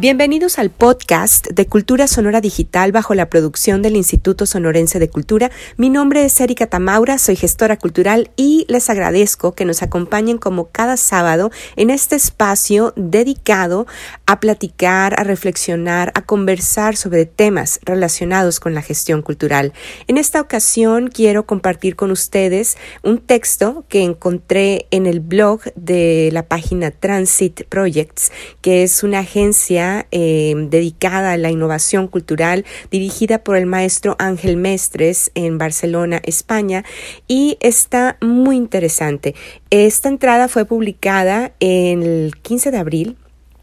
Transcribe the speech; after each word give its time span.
Bienvenidos 0.00 0.58
al 0.58 0.70
podcast 0.70 1.48
de 1.48 1.66
Cultura 1.66 2.06
Sonora 2.06 2.40
Digital 2.40 2.90
bajo 2.90 3.12
la 3.14 3.28
producción 3.28 3.82
del 3.82 3.96
Instituto 3.96 4.46
Sonorense 4.46 4.98
de 4.98 5.10
Cultura. 5.10 5.50
Mi 5.76 5.90
nombre 5.90 6.24
es 6.24 6.40
Erika 6.40 6.68
Tamaura, 6.68 7.18
soy 7.18 7.36
gestora 7.36 7.76
cultural 7.76 8.30
y 8.34 8.64
les 8.70 8.88
agradezco 8.88 9.52
que 9.52 9.66
nos 9.66 9.82
acompañen 9.82 10.38
como 10.38 10.68
cada 10.68 10.96
sábado 10.96 11.50
en 11.76 11.90
este 11.90 12.16
espacio 12.16 12.94
dedicado 12.96 13.86
a 14.24 14.40
platicar, 14.40 15.20
a 15.20 15.22
reflexionar, 15.22 16.12
a 16.14 16.22
conversar 16.22 16.96
sobre 16.96 17.26
temas 17.26 17.78
relacionados 17.82 18.58
con 18.58 18.72
la 18.72 18.80
gestión 18.80 19.20
cultural. 19.20 19.74
En 20.08 20.16
esta 20.16 20.40
ocasión 20.40 21.08
quiero 21.08 21.44
compartir 21.44 21.94
con 21.94 22.10
ustedes 22.10 22.78
un 23.02 23.18
texto 23.18 23.84
que 23.90 24.02
encontré 24.02 24.86
en 24.92 25.04
el 25.04 25.20
blog 25.20 25.60
de 25.74 26.30
la 26.32 26.46
página 26.46 26.90
Transit 26.90 27.64
Projects, 27.64 28.32
que 28.62 28.82
es 28.82 29.02
una 29.02 29.18
agencia 29.18 29.89
eh, 30.10 30.54
dedicada 30.68 31.32
a 31.32 31.36
la 31.36 31.50
innovación 31.50 32.08
cultural, 32.08 32.64
dirigida 32.90 33.42
por 33.44 33.56
el 33.56 33.66
maestro 33.66 34.16
Ángel 34.18 34.56
Mestres 34.56 35.30
en 35.34 35.58
Barcelona, 35.58 36.20
España, 36.24 36.84
y 37.28 37.58
está 37.60 38.16
muy 38.20 38.56
interesante. 38.56 39.34
Esta 39.70 40.08
entrada 40.08 40.48
fue 40.48 40.64
publicada 40.64 41.52
el 41.60 42.32
15 42.42 42.70
de 42.70 42.78
abril 42.78 43.16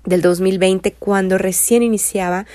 del 0.08 0.22
2020 0.22 0.94
cuando 0.94 1.38
recién 1.38 1.84
iniciaba 1.84 2.46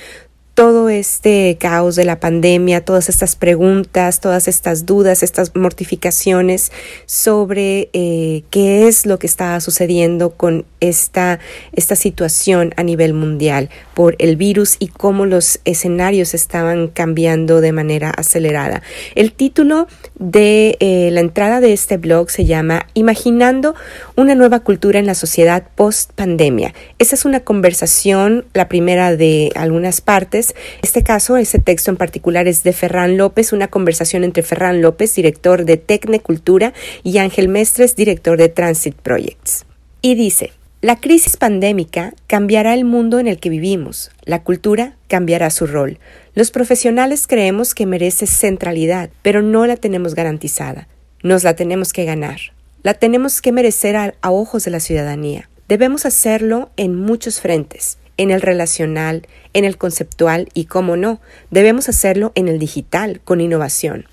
todo 0.54 0.90
este 0.90 1.56
caos 1.58 1.96
de 1.96 2.04
la 2.04 2.20
pandemia, 2.20 2.84
todas 2.84 3.08
estas 3.08 3.36
preguntas, 3.36 4.20
todas 4.20 4.48
estas 4.48 4.84
dudas, 4.84 5.22
estas 5.22 5.56
mortificaciones 5.56 6.72
sobre 7.06 7.88
eh, 7.94 8.42
qué 8.50 8.86
es 8.86 9.06
lo 9.06 9.18
que 9.18 9.26
estaba 9.26 9.60
sucediendo 9.60 10.30
con 10.30 10.66
esta, 10.80 11.38
esta 11.72 11.96
situación 11.96 12.74
a 12.76 12.82
nivel 12.82 13.14
mundial 13.14 13.70
por 13.94 14.14
el 14.18 14.36
virus 14.36 14.76
y 14.78 14.88
cómo 14.88 15.24
los 15.24 15.60
escenarios 15.64 16.34
estaban 16.34 16.88
cambiando 16.88 17.60
de 17.60 17.72
manera 17.72 18.10
acelerada. 18.10 18.82
El 19.14 19.32
título 19.32 19.86
de 20.18 20.76
eh, 20.80 21.10
la 21.12 21.20
entrada 21.20 21.60
de 21.60 21.72
este 21.72 21.96
blog 21.96 22.30
se 22.30 22.44
llama 22.44 22.86
Imaginando 22.94 23.74
una 24.16 24.34
nueva 24.34 24.60
cultura 24.60 24.98
en 24.98 25.06
la 25.06 25.14
sociedad 25.14 25.64
post 25.74 26.12
pandemia. 26.12 26.74
Esa 26.98 27.14
es 27.14 27.24
una 27.24 27.40
conversación, 27.40 28.44
la 28.52 28.68
primera 28.68 29.16
de 29.16 29.50
algunas 29.54 30.00
partes, 30.00 30.41
este 30.82 31.02
caso, 31.02 31.36
ese 31.36 31.58
texto 31.58 31.90
en 31.90 31.96
particular 31.96 32.48
es 32.48 32.62
de 32.62 32.72
Ferran 32.72 33.16
López, 33.16 33.52
una 33.52 33.68
conversación 33.68 34.24
entre 34.24 34.42
Ferran 34.42 34.82
López, 34.82 35.14
director 35.14 35.64
de 35.64 35.76
Tecnecultura, 35.76 36.72
y 37.02 37.18
Ángel 37.18 37.48
Mestres, 37.48 37.96
director 37.96 38.36
de 38.36 38.48
Transit 38.48 38.94
Projects. 38.94 39.64
Y 40.00 40.14
dice, 40.14 40.52
la 40.80 40.96
crisis 40.96 41.36
pandémica 41.36 42.14
cambiará 42.26 42.74
el 42.74 42.84
mundo 42.84 43.20
en 43.20 43.28
el 43.28 43.38
que 43.38 43.50
vivimos, 43.50 44.10
la 44.24 44.42
cultura 44.42 44.96
cambiará 45.08 45.50
su 45.50 45.66
rol. 45.66 45.98
Los 46.34 46.50
profesionales 46.50 47.26
creemos 47.26 47.74
que 47.74 47.86
merece 47.86 48.26
centralidad, 48.26 49.10
pero 49.22 49.42
no 49.42 49.66
la 49.66 49.76
tenemos 49.76 50.14
garantizada. 50.14 50.88
Nos 51.22 51.44
la 51.44 51.54
tenemos 51.54 51.92
que 51.92 52.04
ganar. 52.04 52.40
La 52.82 52.94
tenemos 52.94 53.40
que 53.40 53.52
merecer 53.52 53.94
a 53.94 54.30
ojos 54.32 54.64
de 54.64 54.72
la 54.72 54.80
ciudadanía. 54.80 55.48
Debemos 55.68 56.04
hacerlo 56.04 56.70
en 56.76 56.96
muchos 56.96 57.40
frentes 57.40 57.98
en 58.16 58.30
el 58.30 58.40
relacional, 58.40 59.26
en 59.52 59.64
el 59.64 59.78
conceptual 59.78 60.48
y, 60.54 60.66
cómo 60.66 60.96
no, 60.96 61.20
debemos 61.50 61.88
hacerlo 61.88 62.32
en 62.34 62.48
el 62.48 62.58
digital, 62.58 63.20
con 63.24 63.40
innovación. 63.40 64.06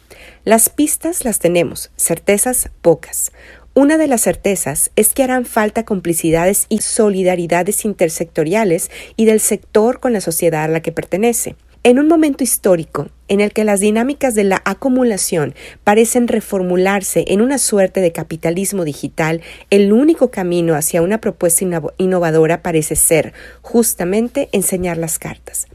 Las 0.43 0.69
pistas 0.69 1.25
las 1.25 1.39
tenemos, 1.39 1.91
certezas 1.97 2.69
pocas. 2.81 3.31
Una 3.73 3.97
de 3.97 4.07
las 4.07 4.21
certezas 4.21 4.91
es 4.95 5.13
que 5.13 5.23
harán 5.23 5.45
falta 5.45 5.85
complicidades 5.85 6.65
y 6.69 6.79
solidaridades 6.79 7.85
intersectoriales 7.85 8.89
y 9.15 9.25
del 9.25 9.39
sector 9.39 9.99
con 9.99 10.11
la 10.11 10.21
sociedad 10.21 10.63
a 10.63 10.67
la 10.67 10.81
que 10.81 10.91
pertenece. 10.91 11.55
En 11.81 11.97
un 11.97 12.09
momento 12.09 12.43
histórico 12.43 13.07
en 13.29 13.39
el 13.39 13.53
que 13.53 13.63
las 13.63 13.79
dinámicas 13.79 14.35
de 14.35 14.43
la 14.43 14.61
acumulación 14.65 15.55
parecen 15.85 16.27
reformularse 16.27 17.23
en 17.29 17.39
una 17.39 17.57
suerte 17.57 18.01
de 18.01 18.11
capitalismo 18.11 18.83
digital, 18.83 19.41
el 19.69 19.93
único 19.93 20.29
camino 20.29 20.75
hacia 20.75 21.01
una 21.01 21.21
propuesta 21.21 21.63
innovadora 21.97 22.61
parece 22.61 22.97
ser 22.97 23.31
justamente 23.61 24.49
enseñar 24.51 24.97
las 24.97 25.19
cartas, 25.19 25.67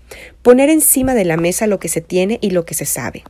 poner 0.43 0.69
encima 0.69 1.15
de 1.15 1.25
la 1.25 1.39
mesa 1.39 1.67
lo 1.67 1.79
que 1.79 1.89
se 1.89 2.03
tiene 2.03 2.39
y 2.43 2.51
lo 2.51 2.67
que 2.67 2.75
se 2.75 2.85
sabe. 2.85 3.25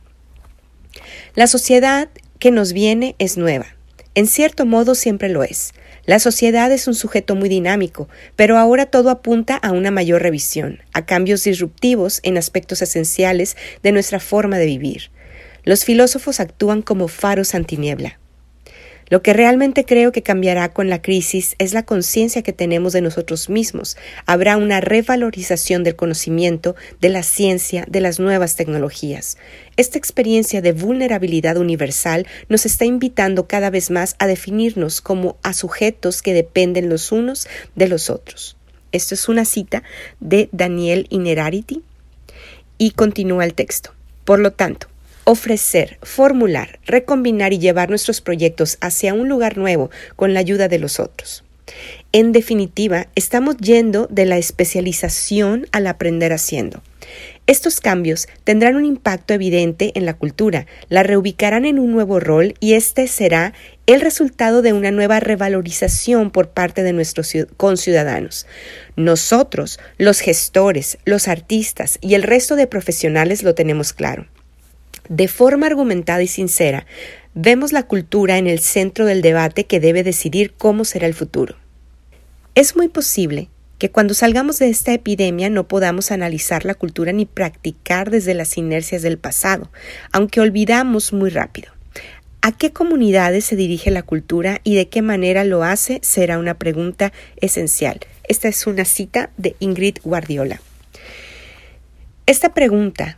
La 1.33 1.47
sociedad 1.47 2.09
que 2.39 2.51
nos 2.51 2.73
viene 2.73 3.15
es 3.19 3.37
nueva. 3.37 3.67
En 4.15 4.27
cierto 4.27 4.65
modo 4.65 4.95
siempre 4.95 5.29
lo 5.29 5.43
es. 5.43 5.73
La 6.05 6.19
sociedad 6.19 6.71
es 6.71 6.87
un 6.87 6.93
sujeto 6.93 7.35
muy 7.35 7.49
dinámico, 7.49 8.07
pero 8.35 8.57
ahora 8.57 8.85
todo 8.85 9.09
apunta 9.09 9.55
a 9.55 9.71
una 9.71 9.89
mayor 9.89 10.21
revisión, 10.21 10.79
a 10.93 11.05
cambios 11.05 11.43
disruptivos 11.43 12.19
en 12.21 12.37
aspectos 12.37 12.83
esenciales 12.83 13.57
de 13.81 13.91
nuestra 13.91 14.19
forma 14.19 14.59
de 14.59 14.67
vivir. 14.67 15.09
Los 15.63 15.83
filósofos 15.83 16.39
actúan 16.39 16.83
como 16.83 17.07
faros 17.07 17.55
antiniebla. 17.55 18.19
Lo 19.07 19.21
que 19.21 19.33
realmente 19.33 19.85
creo 19.85 20.11
que 20.11 20.23
cambiará 20.23 20.69
con 20.69 20.89
la 20.89 21.01
crisis 21.01 21.55
es 21.59 21.73
la 21.73 21.83
conciencia 21.83 22.41
que 22.41 22.53
tenemos 22.53 22.91
de 22.93 23.01
nosotros 23.01 23.49
mismos. 23.49 23.97
Habrá 24.25 24.57
una 24.57 24.81
revalorización 24.81 25.83
del 25.83 25.95
conocimiento, 25.95 26.75
de 27.01 27.09
la 27.09 27.21
ciencia, 27.21 27.85
de 27.87 28.01
las 28.01 28.19
nuevas 28.19 28.55
tecnologías. 28.55 29.37
Esta 29.77 29.99
experiencia 29.99 30.61
de 30.61 30.71
vulnerabilidad 30.71 31.57
universal 31.57 32.25
nos 32.49 32.65
está 32.65 32.85
invitando 32.85 33.47
cada 33.47 33.69
vez 33.69 33.91
más 33.91 34.15
a 34.17 34.25
definirnos 34.25 35.01
como 35.01 35.37
a 35.43 35.53
sujetos 35.53 36.23
que 36.23 36.33
dependen 36.33 36.89
los 36.89 37.11
unos 37.11 37.47
de 37.75 37.87
los 37.87 38.09
otros. 38.09 38.57
Esto 38.91 39.13
es 39.13 39.29
una 39.29 39.45
cita 39.45 39.83
de 40.19 40.49
Daniel 40.51 41.05
Inerarity 41.09 41.83
y 42.77 42.91
continúa 42.91 43.45
el 43.45 43.53
texto. 43.53 43.93
Por 44.23 44.39
lo 44.39 44.51
tanto, 44.51 44.87
ofrecer, 45.25 45.97
formular, 46.01 46.79
recombinar 46.85 47.51
y 47.51 47.59
llevar 47.59 47.89
nuestros 47.89 48.21
proyectos 48.21 48.77
hacia 48.79 49.13
un 49.13 49.27
lugar 49.27 49.57
nuevo 49.57 49.89
con 50.15 50.33
la 50.33 50.39
ayuda 50.39 50.67
de 50.67 50.79
los 50.79 50.99
otros. 50.99 51.43
En 52.11 52.31
definitiva, 52.31 53.07
estamos 53.15 53.57
yendo 53.57 54.07
de 54.09 54.25
la 54.25 54.37
especialización 54.37 55.67
al 55.71 55.87
aprender 55.87 56.31
haciendo. 56.31 56.81
Estos 57.47 57.79
cambios 57.81 58.27
tendrán 58.43 58.75
un 58.75 58.85
impacto 58.85 59.33
evidente 59.33 59.91
en 59.95 60.05
la 60.05 60.15
cultura, 60.15 60.65
la 60.89 61.03
reubicarán 61.03 61.65
en 61.65 61.77
un 61.77 61.91
nuevo 61.91 62.19
rol 62.19 62.55
y 62.59 62.73
este 62.73 63.07
será 63.07 63.53
el 63.85 64.01
resultado 64.01 64.61
de 64.61 64.73
una 64.73 64.91
nueva 64.91 65.19
revalorización 65.19 66.31
por 66.31 66.49
parte 66.49 66.81
de 66.81 66.93
nuestros 66.93 67.33
conciudadanos. 67.57 68.47
Nosotros, 68.95 69.79
los 69.97 70.21
gestores, 70.21 70.97
los 71.05 71.27
artistas 71.27 71.99
y 72.01 72.15
el 72.15 72.23
resto 72.23 72.55
de 72.55 72.65
profesionales 72.65 73.43
lo 73.43 73.53
tenemos 73.53 73.93
claro. 73.93 74.25
De 75.09 75.27
forma 75.27 75.67
argumentada 75.67 76.23
y 76.23 76.27
sincera, 76.27 76.85
vemos 77.35 77.71
la 77.71 77.83
cultura 77.83 78.37
en 78.37 78.47
el 78.47 78.59
centro 78.59 79.05
del 79.05 79.21
debate 79.21 79.65
que 79.65 79.79
debe 79.79 80.03
decidir 80.03 80.53
cómo 80.57 80.85
será 80.85 81.05
el 81.05 81.13
futuro. 81.13 81.55
Es 82.55 82.75
muy 82.75 82.87
posible 82.87 83.49
que 83.77 83.91
cuando 83.91 84.13
salgamos 84.13 84.57
de 84.57 84.69
esta 84.69 84.93
epidemia 84.93 85.49
no 85.49 85.67
podamos 85.67 86.11
analizar 86.11 86.65
la 86.65 86.73
cultura 86.73 87.11
ni 87.11 87.25
practicar 87.25 88.09
desde 88.09 88.33
las 88.33 88.57
inercias 88.57 89.01
del 89.01 89.17
pasado, 89.17 89.69
aunque 90.11 90.39
olvidamos 90.39 91.13
muy 91.13 91.29
rápido. 91.29 91.71
¿A 92.41 92.51
qué 92.51 92.71
comunidades 92.71 93.43
se 93.45 93.55
dirige 93.55 93.91
la 93.91 94.03
cultura 94.03 94.61
y 94.63 94.75
de 94.75 94.87
qué 94.87 95.01
manera 95.01 95.43
lo 95.43 95.63
hace? 95.63 95.99
Será 96.03 96.39
una 96.39 96.57
pregunta 96.57 97.11
esencial. 97.41 97.99
Esta 98.27 98.47
es 98.47 98.65
una 98.65 98.85
cita 98.85 99.31
de 99.37 99.55
Ingrid 99.59 99.97
Guardiola. 100.03 100.61
Esta 102.27 102.53
pregunta, 102.53 103.17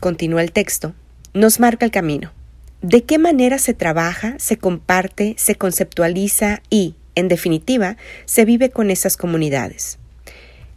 continúa 0.00 0.42
el 0.42 0.52
texto, 0.52 0.94
nos 1.34 1.58
marca 1.60 1.84
el 1.84 1.90
camino. 1.90 2.32
¿De 2.80 3.02
qué 3.02 3.18
manera 3.18 3.58
se 3.58 3.74
trabaja, 3.74 4.36
se 4.38 4.56
comparte, 4.56 5.34
se 5.36 5.56
conceptualiza 5.56 6.62
y, 6.70 6.94
en 7.14 7.28
definitiva, 7.28 7.96
se 8.24 8.44
vive 8.44 8.70
con 8.70 8.90
esas 8.90 9.16
comunidades? 9.16 9.98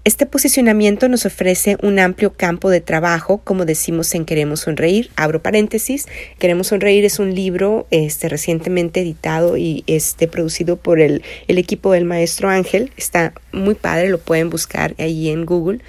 Este 0.03 0.25
posicionamiento 0.25 1.09
nos 1.09 1.25
ofrece 1.25 1.75
un 1.83 1.99
amplio 1.99 2.31
campo 2.33 2.69
de 2.69 2.79
trabajo, 2.79 3.41
como 3.43 3.65
decimos 3.65 4.15
en 4.15 4.23
Queremos 4.23 4.61
Sonreír. 4.61 5.11
Abro 5.17 5.43
paréntesis. 5.43 6.07
Queremos 6.39 6.67
Sonreír 6.67 7.03
es 7.03 7.19
un 7.19 7.35
libro 7.35 7.87
este, 7.91 8.29
recientemente 8.29 9.01
editado 9.01 9.57
y 9.57 9.83
este, 9.85 10.29
producido 10.29 10.77
por 10.77 11.01
el, 11.01 11.23
el 11.49 11.57
equipo 11.57 11.91
del 11.91 12.05
maestro 12.05 12.49
Ángel. 12.49 12.89
Está 12.95 13.33
muy 13.51 13.75
padre, 13.75 14.07
lo 14.07 14.17
pueden 14.17 14.49
buscar 14.49 14.95
ahí 14.97 15.27
en 15.27 15.45
Google. 15.45 15.81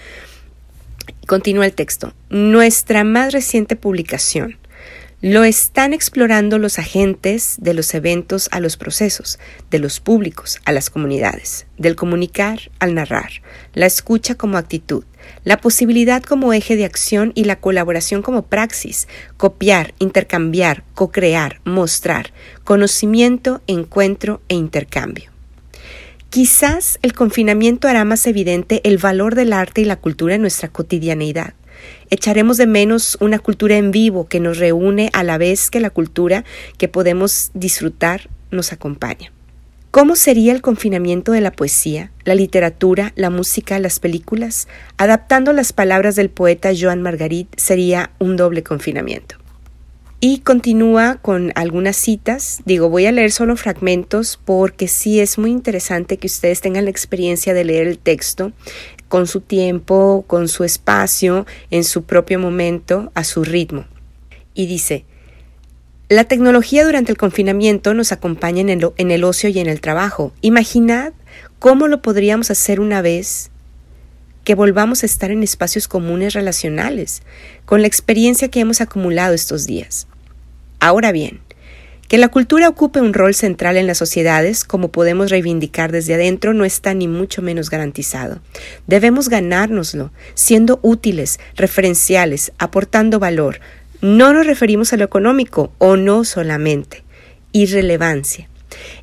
Continúa 1.28 1.66
el 1.66 1.74
texto. 1.74 2.14
Nuestra 2.30 3.04
más 3.04 3.34
reciente 3.34 3.76
publicación, 3.76 4.56
Lo 5.20 5.44
están 5.44 5.92
explorando 5.92 6.58
los 6.58 6.78
agentes 6.78 7.56
de 7.60 7.74
los 7.74 7.92
eventos 7.92 8.48
a 8.50 8.60
los 8.60 8.78
procesos, 8.78 9.38
de 9.70 9.78
los 9.78 10.00
públicos 10.00 10.58
a 10.64 10.72
las 10.72 10.88
comunidades, 10.88 11.66
del 11.76 11.96
comunicar 11.96 12.70
al 12.78 12.94
narrar, 12.94 13.28
la 13.74 13.84
escucha 13.84 14.36
como 14.36 14.56
actitud, 14.56 15.04
la 15.44 15.60
posibilidad 15.60 16.22
como 16.22 16.54
eje 16.54 16.76
de 16.76 16.86
acción 16.86 17.32
y 17.34 17.44
la 17.44 17.56
colaboración 17.56 18.22
como 18.22 18.46
praxis, 18.46 19.06
copiar, 19.36 19.92
intercambiar, 19.98 20.82
co-crear, 20.94 21.60
mostrar, 21.64 22.32
conocimiento, 22.64 23.60
encuentro 23.66 24.40
e 24.48 24.54
intercambio. 24.54 25.37
Quizás 26.30 26.98
el 27.00 27.14
confinamiento 27.14 27.88
hará 27.88 28.04
más 28.04 28.26
evidente 28.26 28.82
el 28.84 28.98
valor 28.98 29.34
del 29.34 29.54
arte 29.54 29.80
y 29.80 29.86
la 29.86 29.96
cultura 29.96 30.34
en 30.34 30.42
nuestra 30.42 30.68
cotidianeidad. 30.68 31.54
Echaremos 32.10 32.58
de 32.58 32.66
menos 32.66 33.16
una 33.20 33.38
cultura 33.38 33.78
en 33.78 33.92
vivo 33.92 34.28
que 34.28 34.38
nos 34.38 34.58
reúne 34.58 35.08
a 35.14 35.22
la 35.24 35.38
vez 35.38 35.70
que 35.70 35.80
la 35.80 35.88
cultura 35.88 36.44
que 36.76 36.86
podemos 36.86 37.50
disfrutar 37.54 38.28
nos 38.50 38.74
acompaña. 38.74 39.32
¿Cómo 39.90 40.16
sería 40.16 40.52
el 40.52 40.60
confinamiento 40.60 41.32
de 41.32 41.40
la 41.40 41.50
poesía, 41.50 42.12
la 42.24 42.34
literatura, 42.34 43.12
la 43.16 43.30
música, 43.30 43.78
las 43.78 43.98
películas? 43.98 44.68
Adaptando 44.98 45.54
las 45.54 45.72
palabras 45.72 46.14
del 46.14 46.28
poeta 46.28 46.72
Joan 46.78 47.00
Margarit, 47.00 47.48
sería 47.56 48.10
un 48.18 48.36
doble 48.36 48.62
confinamiento. 48.62 49.37
Y 50.20 50.38
continúa 50.40 51.16
con 51.22 51.52
algunas 51.54 51.96
citas. 51.96 52.60
Digo, 52.64 52.88
voy 52.88 53.06
a 53.06 53.12
leer 53.12 53.30
solo 53.30 53.56
fragmentos 53.56 54.40
porque 54.44 54.88
sí 54.88 55.20
es 55.20 55.38
muy 55.38 55.52
interesante 55.52 56.16
que 56.16 56.26
ustedes 56.26 56.60
tengan 56.60 56.84
la 56.84 56.90
experiencia 56.90 57.54
de 57.54 57.64
leer 57.64 57.86
el 57.86 57.98
texto 57.98 58.52
con 59.06 59.28
su 59.28 59.40
tiempo, 59.40 60.24
con 60.26 60.48
su 60.48 60.64
espacio, 60.64 61.46
en 61.70 61.84
su 61.84 62.02
propio 62.02 62.40
momento, 62.40 63.12
a 63.14 63.22
su 63.22 63.44
ritmo. 63.44 63.84
Y 64.54 64.66
dice, 64.66 65.04
la 66.08 66.24
tecnología 66.24 66.84
durante 66.84 67.12
el 67.12 67.18
confinamiento 67.18 67.94
nos 67.94 68.10
acompaña 68.10 68.60
en 68.60 68.70
el, 68.70 68.90
en 68.96 69.12
el 69.12 69.22
ocio 69.22 69.50
y 69.50 69.60
en 69.60 69.68
el 69.68 69.80
trabajo. 69.80 70.32
Imaginad 70.40 71.12
cómo 71.60 71.86
lo 71.86 72.02
podríamos 72.02 72.50
hacer 72.50 72.80
una 72.80 73.02
vez 73.02 73.52
que 74.48 74.54
volvamos 74.54 75.02
a 75.02 75.06
estar 75.06 75.30
en 75.30 75.42
espacios 75.42 75.88
comunes 75.88 76.32
relacionales, 76.32 77.20
con 77.66 77.82
la 77.82 77.86
experiencia 77.86 78.48
que 78.48 78.60
hemos 78.60 78.80
acumulado 78.80 79.34
estos 79.34 79.66
días. 79.66 80.06
Ahora 80.80 81.12
bien, 81.12 81.40
que 82.08 82.16
la 82.16 82.28
cultura 82.28 82.70
ocupe 82.70 83.02
un 83.02 83.12
rol 83.12 83.34
central 83.34 83.76
en 83.76 83.86
las 83.86 83.98
sociedades, 83.98 84.64
como 84.64 84.90
podemos 84.90 85.28
reivindicar 85.28 85.92
desde 85.92 86.14
adentro, 86.14 86.54
no 86.54 86.64
está 86.64 86.94
ni 86.94 87.08
mucho 87.08 87.42
menos 87.42 87.68
garantizado. 87.68 88.40
Debemos 88.86 89.28
ganárnoslo, 89.28 90.12
siendo 90.32 90.80
útiles, 90.80 91.40
referenciales, 91.54 92.52
aportando 92.58 93.18
valor. 93.18 93.60
No 94.00 94.32
nos 94.32 94.46
referimos 94.46 94.94
a 94.94 94.96
lo 94.96 95.04
económico, 95.04 95.74
o 95.76 95.98
no 95.98 96.24
solamente. 96.24 97.04
Irrelevancia. 97.52 98.48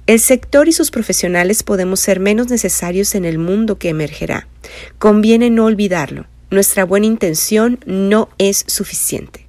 El 0.07 0.19
sector 0.19 0.67
y 0.67 0.71
sus 0.71 0.91
profesionales 0.91 1.63
podemos 1.63 2.00
ser 2.00 2.19
menos 2.19 2.50
necesarios 2.50 3.15
en 3.15 3.25
el 3.25 3.38
mundo 3.38 3.77
que 3.77 3.89
emergerá. 3.89 4.47
Conviene 5.00 5.50
no 5.50 5.65
olvidarlo. 5.65 6.25
Nuestra 6.51 6.85
buena 6.85 7.07
intención 7.07 7.79
no 7.85 8.29
es 8.38 8.63
suficiente. 8.67 9.47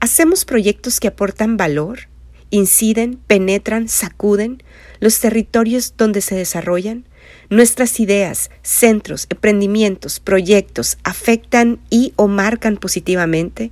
Hacemos 0.00 0.44
proyectos 0.44 1.00
que 1.00 1.08
aportan 1.08 1.56
valor, 1.56 2.08
inciden, 2.50 3.18
penetran, 3.26 3.88
sacuden 3.88 4.62
los 5.00 5.18
territorios 5.20 5.94
donde 5.96 6.20
se 6.20 6.34
desarrollan. 6.34 7.04
Nuestras 7.48 8.00
ideas, 8.00 8.50
centros, 8.62 9.26
emprendimientos, 9.30 10.20
proyectos 10.20 10.98
afectan 11.04 11.78
y 11.90 12.12
o 12.16 12.28
marcan 12.28 12.76
positivamente. 12.76 13.70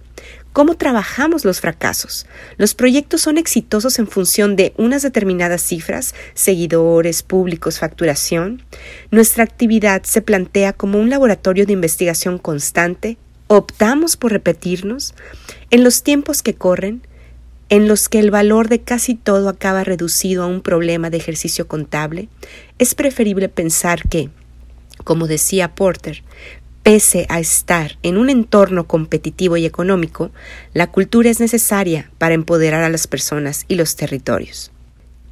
¿Cómo 0.55 0.77
trabajamos 0.77 1.45
los 1.45 1.61
fracasos? 1.61 2.27
Los 2.59 2.77
proyectos 2.77 3.23
son 3.23 3.39
exitosos 3.39 3.99
en 3.99 4.07
función 4.07 4.55
de 4.55 4.73
unas 4.77 5.03
determinadas 5.03 5.61
cifras, 5.63 6.15
seguidores, 6.35 7.25
públicos, 7.25 7.81
facturación. 7.81 8.63
Nuestra 9.11 9.43
actividad 9.43 10.05
se 10.05 10.23
plantea 10.23 10.73
como 10.73 11.01
un 11.01 11.11
laboratorio 11.11 11.67
de 11.67 11.73
investigación 11.73 12.39
constante. 12.39 13.19
Optamos 13.49 14.17
por 14.17 14.31
repetirnos. 14.31 15.17
En 15.73 15.83
los 15.83 16.05
tiempos 16.05 16.41
que 16.41 16.55
corren, 16.55 17.03
en 17.69 17.89
los 17.89 18.09
que 18.09 18.21
el 18.21 18.31
valor 18.31 18.69
de 18.69 18.81
casi 18.81 19.17
todo 19.17 19.49
acaba 19.49 19.83
reducido 19.83 20.45
a 20.45 20.47
un 20.47 20.61
problema 20.61 21.11
de 21.11 21.17
ejercicio 21.17 21.67
contable, 21.67 22.29
es 22.79 22.95
preferible 22.95 23.49
pensar 23.49 24.09
que, 24.09 24.31
como 25.03 25.27
decía 25.27 25.75
Porter, 25.75 26.23
Pese 26.85 27.25
a 27.31 27.41
estar 27.41 27.97
en 28.03 28.19
un 28.19 28.29
entorno 28.29 28.87
competitivo 28.87 29.57
y 29.57 29.65
económico, 29.65 30.33
la 30.75 30.89
cultura 30.89 31.31
es 31.31 31.41
necesaria 31.41 32.11
para 32.19 32.35
empoderar 32.35 32.83
a 32.83 32.91
las 32.91 33.07
personas 33.07 33.65
y 33.69 33.77
los 33.77 33.97
territorios. 33.97 34.71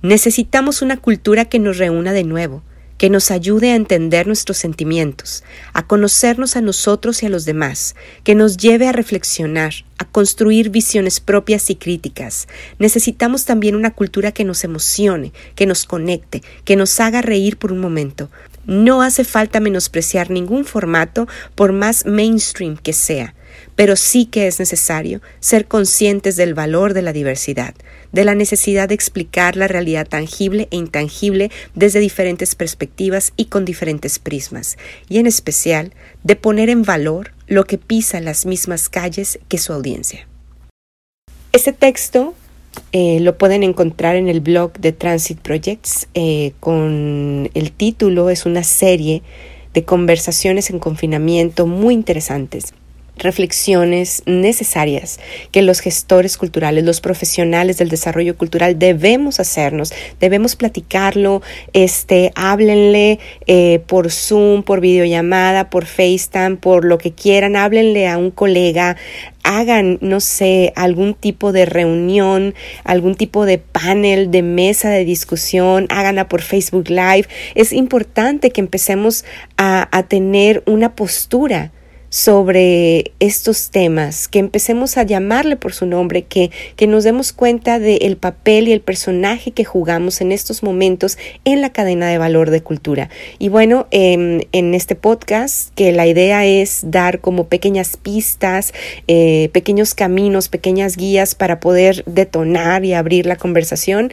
Necesitamos 0.01 0.81
una 0.81 0.97
cultura 0.97 1.45
que 1.45 1.59
nos 1.59 1.77
reúna 1.77 2.15
de 2.15 2.25
nuevo, 2.25 2.63
que 2.97 3.11
nos 3.11 3.31
ayude 3.31 3.73
a 3.73 3.75
entender 3.75 4.27
nuestros 4.27 4.57
sentimientos, 4.57 5.45
a 5.75 5.87
conocernos 5.87 6.57
a 6.57 6.63
nosotros 6.63 7.23
y 7.23 7.27
a 7.27 7.29
los 7.29 7.45
demás, 7.45 7.97
que 8.25 8.35
nos 8.35 8.57
lleve 8.57 8.89
a 8.89 8.93
reflexionar, 8.93 9.75
a 9.99 10.07
construir 10.07 10.71
visiones 10.71 11.21
propias 11.21 11.69
y 11.69 11.75
críticas. 11.75 12.49
Necesitamos 12.79 13.45
también 13.45 13.75
una 13.75 13.91
cultura 13.91 14.33
que 14.33 14.45
nos 14.45 14.65
emocione, 14.65 15.35
que 15.55 15.67
nos 15.67 15.85
conecte, 15.85 16.43
que 16.65 16.77
nos 16.77 16.99
haga 16.99 17.21
reír 17.21 17.59
por 17.59 17.73
un 17.73 17.81
momento, 17.81 18.31
no 18.67 19.03
hace 19.03 19.25
falta 19.25 19.61
menospreciar 19.61 20.31
ningún 20.31 20.65
formato 20.65 21.27
por 21.55 21.73
más 21.73 22.07
mainstream 22.07 22.77
que 22.77 22.93
sea, 22.93 23.35
pero 23.77 23.97
sí 23.97 24.27
que 24.27 24.47
es 24.47 24.59
necesario 24.59 25.21
ser 25.41 25.67
conscientes 25.67 26.37
del 26.37 26.55
valor 26.55 26.95
de 26.95 27.03
la 27.03 27.13
diversidad, 27.13 27.75
de 28.13 28.25
la 28.25 28.35
necesidad 28.35 28.89
de 28.89 28.95
explicar 28.95 29.57
la 29.57 29.69
realidad 29.69 30.07
tangible 30.07 30.69
e 30.71 30.77
intangible 30.77 31.51
desde 31.75 32.01
diferentes 32.01 32.55
perspectivas 32.55 33.33
y 33.37 33.47
con 33.47 33.65
diferentes 33.65 34.19
prismas, 34.19 34.77
y 35.09 35.19
en 35.19 35.27
especial 35.27 35.93
de 36.23 36.37
poner 36.37 36.69
en 36.69 36.83
valor 36.83 37.33
lo 37.47 37.65
que 37.65 37.79
pisa 37.79 38.21
las 38.21 38.47
mismas 38.47 38.89
calles 38.89 39.39
que 39.49 39.59
su 39.59 39.73
audiencia. 39.73 40.27
Este 41.53 41.73
texto 41.73 42.35
eh, 42.93 43.21
lo 43.21 43.39
pueden 43.39 43.63
encontrar 43.63 44.17
en 44.17 44.29
el 44.29 44.41
blog 44.41 44.73
de 44.75 44.93
Transit 44.93 45.39
Projects 45.39 46.09
eh, 46.15 46.53
con 46.61 47.51
el 47.55 47.73
título, 47.73 48.31
es 48.31 48.47
una 48.47 48.63
serie 48.63 49.23
de 49.75 49.85
conversaciones 49.85 50.71
en 50.71 50.79
confinamiento 50.79 51.67
muy 51.67 51.95
interesantes 51.95 52.75
reflexiones 53.23 54.23
necesarias 54.27 55.21
que 55.51 55.63
los 55.63 55.81
gestores 55.81 56.37
culturales, 56.37 56.85
los 56.85 57.01
profesionales 57.01 57.79
del 57.79 57.89
desarrollo 57.89 58.37
cultural 58.37 58.79
debemos 58.79 59.41
hacernos, 59.41 59.93
debemos 60.21 60.57
platicarlo, 60.57 61.43
este, 61.73 62.33
háblenle 62.35 63.19
eh, 63.47 63.81
por 63.87 64.11
Zoom, 64.11 64.63
por 64.63 64.81
videollamada, 64.81 65.71
por 65.71 65.87
FaceTime, 65.87 66.57
por 66.57 66.85
lo 66.85 66.99
que 66.99 67.13
quieran, 67.13 67.57
háblenle 67.57 68.09
a 68.09 68.19
un 68.19 68.31
colega, 68.31 68.97
hagan, 69.43 69.99
no 70.01 70.21
sé, 70.21 70.73
algún 70.77 71.15
tipo 71.15 71.53
de 71.53 71.67
reunión, 71.67 72.55
algún 72.85 73.15
tipo 73.15 73.45
de 73.45 73.59
panel, 73.59 74.31
de 74.31 74.43
mesa 74.43 74.91
de 74.91 75.05
discusión, 75.05 75.87
háganla 75.91 76.29
por 76.29 76.43
Facebook 76.43 76.89
Live. 76.89 77.27
Es 77.55 77.73
importante 77.73 78.51
que 78.51 78.61
empecemos 78.61 79.25
a, 79.57 79.89
a 79.97 80.03
tener 80.05 80.63
una 80.67 80.95
postura 80.95 81.73
sobre 82.13 83.13
estos 83.21 83.71
temas, 83.71 84.29
que 84.29 84.39
empecemos 84.39 84.99
a 84.99 85.03
llamarle 85.03 85.57
por 85.57 85.73
su 85.73 85.87
nombre, 85.87 86.25
que, 86.25 86.51
que 86.77 86.87
nos 86.87 87.05
demos 87.05 87.33
cuenta 87.33 87.79
del 87.79 88.19
papel 88.19 88.69
y 88.69 88.73
el 88.73 88.83
personaje 88.83 89.53
que 89.53 89.65
jugamos 89.65 90.21
en 90.21 90.31
estos 90.31 90.63
momentos 90.63 91.17
en 91.47 91.63
la 91.63 91.73
cadena 91.73 92.09
de 92.09 92.19
valor 92.19 92.51
de 92.51 92.61
cultura. 92.61 93.09
Y 93.39 93.49
bueno, 93.49 93.87
em, 93.93 94.43
en 94.53 94.75
este 94.75 94.95
podcast, 94.95 95.71
que 95.75 95.91
la 95.93 96.07
idea 96.07 96.45
es 96.45 96.83
dar 96.85 97.21
como 97.21 97.47
pequeñas 97.47 97.97
pistas, 97.97 98.75
eh, 99.09 99.49
pequeños 99.55 99.95
caminos, 99.95 100.51
pequeñas 100.51 100.99
guías 100.99 101.35
para 101.35 101.61
poder 101.61 102.05
detonar 102.05 102.85
y 102.85 102.93
abrir 102.93 103.25
la 103.25 103.37
conversación 103.37 104.13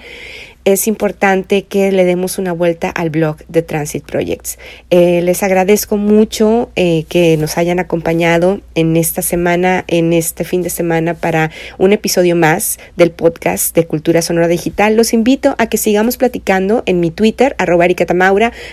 es 0.65 0.87
importante 0.87 1.63
que 1.63 1.91
le 1.91 2.05
demos 2.05 2.37
una 2.37 2.53
vuelta 2.53 2.89
al 2.89 3.09
blog 3.09 3.37
de 3.47 3.61
Transit 3.61 4.03
Projects. 4.03 4.59
Eh, 4.89 5.21
les 5.21 5.41
agradezco 5.43 5.97
mucho 5.97 6.69
eh, 6.75 7.05
que 7.09 7.37
nos 7.37 7.57
hayan 7.57 7.79
acompañado 7.79 8.61
en 8.75 8.97
esta 8.97 9.21
semana, 9.21 9.85
en 9.87 10.13
este 10.13 10.43
fin 10.43 10.61
de 10.61 10.69
semana 10.69 11.13
para 11.13 11.51
un 11.77 11.93
episodio 11.93 12.35
más 12.35 12.79
del 12.97 13.11
podcast 13.11 13.75
de 13.75 13.87
Cultura 13.87 14.21
Sonora 14.21 14.47
Digital. 14.47 14.95
Los 14.95 15.13
invito 15.13 15.55
a 15.57 15.67
que 15.67 15.77
sigamos 15.77 16.17
platicando 16.17 16.83
en 16.85 16.99
mi 16.99 17.11
Twitter, 17.11 17.55
arroba 17.57 17.87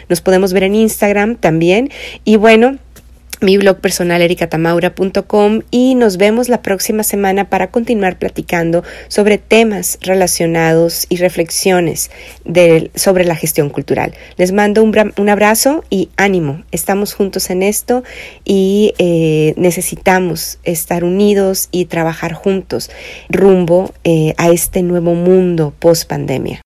Nos 0.08 0.20
podemos 0.20 0.52
ver 0.52 0.64
en 0.64 0.74
Instagram 0.74 1.36
también. 1.36 1.90
Y 2.24 2.36
bueno, 2.36 2.78
mi 3.40 3.56
blog 3.58 3.78
personal 3.78 4.22
ericatamaura.com 4.22 5.62
y 5.70 5.94
nos 5.94 6.16
vemos 6.16 6.48
la 6.48 6.62
próxima 6.62 7.02
semana 7.02 7.48
para 7.48 7.70
continuar 7.70 8.18
platicando 8.18 8.82
sobre 9.08 9.38
temas 9.38 9.98
relacionados 10.00 11.06
y 11.08 11.16
reflexiones 11.16 12.10
de, 12.44 12.90
sobre 12.94 13.24
la 13.24 13.36
gestión 13.36 13.70
cultural. 13.70 14.14
Les 14.36 14.52
mando 14.52 14.82
un, 14.82 15.12
un, 15.18 15.28
abrazo 15.28 15.84
y 15.90 16.08
ánimo. 16.16 16.64
Estamos 16.72 17.14
juntos 17.14 17.50
en 17.50 17.62
esto 17.62 18.02
y 18.44 18.94
eh, 18.98 19.54
necesitamos 19.56 20.58
estar 20.64 21.04
unidos 21.04 21.68
y 21.70 21.86
trabajar 21.86 22.32
juntos 22.32 22.90
rumbo 23.28 23.92
eh, 24.04 24.34
a 24.38 24.50
este 24.50 24.82
nuevo 24.82 25.14
mundo 25.14 25.74
post 25.78 26.08
pandemia. 26.08 26.65